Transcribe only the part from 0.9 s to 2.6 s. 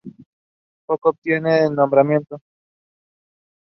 obtiene el nombramiento